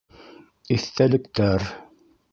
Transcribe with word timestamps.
Иҫтәлектәр 0.75 1.71